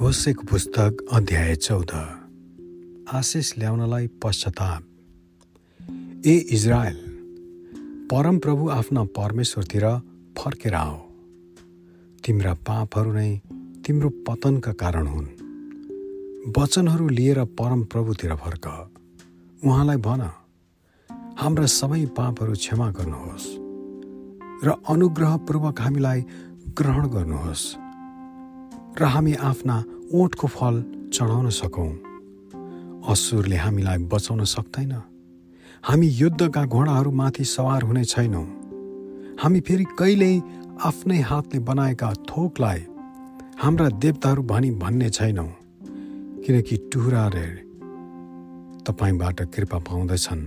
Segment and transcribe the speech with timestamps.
[0.00, 1.90] होसेको पुस्तक अध्याय चौध।
[3.12, 4.82] आशिष ल्याउनलाई पश्चाताप।
[6.26, 6.96] ए इजरायल
[8.10, 9.84] परमप्रभु आफ्ना परमेश्वरतिर
[10.38, 10.96] फर्केर आऊ
[12.24, 13.30] तिम्रा पापहरू नै
[13.86, 15.28] तिम्रो पतनका कारण हुन्।
[16.58, 18.66] वचनहरू लिएर परमप्रभुतिर फर्क।
[19.62, 20.22] उहाँलाई भन
[21.38, 23.48] हाम्रा सबै पापहरू क्षमा गर्नुहोस्
[24.64, 26.20] र अनुग्रहपूर्वक हामीलाई
[26.78, 27.89] ग्रहण गर्नुहोस्।
[28.98, 29.76] र हामी आफ्ना
[30.14, 30.74] ओठको फल
[31.14, 31.90] चढाउन सकौँ।
[33.08, 34.92] असुरले हामीलाई बचाउन सक्दैन।
[35.84, 38.46] हामी युद्धका घोडाहरूमाथि सवार हुने छैनौँ।
[39.40, 40.40] हामी फेरि कहिल्यै
[40.84, 42.80] आफ्नै हातले बनाएका थोकलाई
[43.62, 45.50] हाम्रा देवताहरू भनी भन्ने छैनौँ
[46.44, 47.46] किनकि टुहुराले
[48.86, 50.42] तपाईँबाट कृपा पाउँदछन्।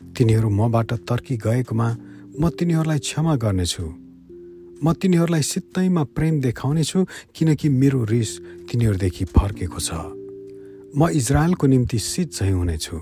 [0.00, 1.88] तिनीहरू मबाट तर्की गएकोमा
[2.40, 4.01] म तिनीहरूलाई क्षमा गर्नेछु।
[4.84, 8.30] म तिनीहरूलाई सित्तैमा प्रेम देखाउनेछु किनकि मेरो रिस
[8.66, 9.90] तिनीहरूदेखि फर्केको छ।
[10.98, 12.98] म इजरायलको निम्ति शीत झैँ हुनेछु।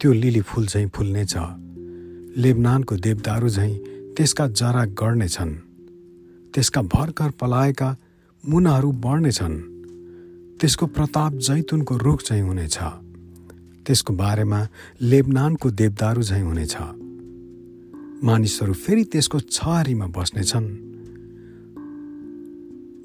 [0.00, 1.34] त्यो लिली फुल झैँ फुल्नेछ।
[2.40, 3.74] लेबनानको देवदारू झैँ
[4.16, 5.54] त्यसका जरा गर्नेछन्
[6.54, 7.88] त्यसका भर्खर पलाएका
[8.44, 9.56] मुनाहरू बढ्नेछन्।
[10.60, 12.78] त्यसको प्रताप जैतुनको रुख झैँ हुनेछ।
[13.86, 14.60] त्यसको बारेमा
[15.02, 16.76] लेबनानको देवदारू झैँ हुनेछ।
[18.24, 20.66] मानिसहरू फेरि त्यसको छहारीमा बस्नेछन्।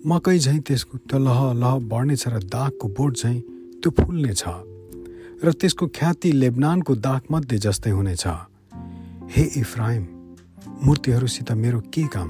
[0.09, 3.39] मकै झैँ त्यसको त्यो लह लह बढ्नेछ र दागको बोट झैँ
[3.81, 4.43] त्यो फुल्नेछ
[5.43, 8.25] र त्यसको ख्याति लेबनानको दागमध्ये जस्तै हुनेछ।
[9.33, 10.03] हे इफ्राइम
[10.81, 12.29] मूर्तिहरूसित मेरो के काम?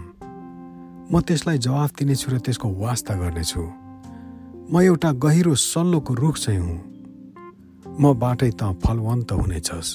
[1.12, 3.64] म त्यसलाई जवाफ दिनेछु र त्यसको वास्ता गर्नेछु।
[4.72, 6.80] म एउटा गहिरो सल्लोको रुख चाहिँ हुँ।
[8.00, 9.90] म बाटै त फलवन्त हुनेछस्।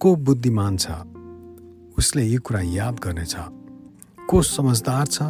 [0.00, 1.13] को बुद्धिमान छ?
[1.98, 3.36] उसले यी कुरा याद गर्नेछ।
[4.28, 5.22] को समझदार छ?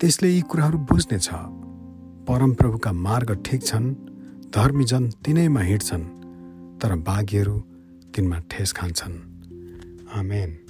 [0.00, 1.28] त्यसले यी कुराहरू बुझ्नेछ।
[2.28, 3.94] परमप्रभुका मार्ग ठिक छन्
[4.54, 6.04] धर्मीजन तिनैमा हिँड्छन्
[6.80, 7.58] तर बाघीहरू
[8.14, 9.14] तिनमा ठेस खान्छन्।
[10.18, 10.65] आमेन।